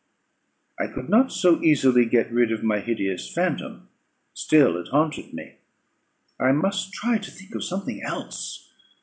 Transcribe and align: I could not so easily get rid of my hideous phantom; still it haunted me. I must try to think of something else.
I 0.79 0.87
could 0.87 1.09
not 1.09 1.31
so 1.31 1.61
easily 1.61 2.07
get 2.07 2.31
rid 2.31 2.51
of 2.51 2.63
my 2.63 2.79
hideous 2.79 3.31
phantom; 3.31 3.87
still 4.33 4.75
it 4.77 4.87
haunted 4.87 5.31
me. 5.31 5.57
I 6.39 6.53
must 6.53 6.91
try 6.91 7.19
to 7.19 7.29
think 7.29 7.53
of 7.53 7.63
something 7.63 8.01
else. 8.01 8.67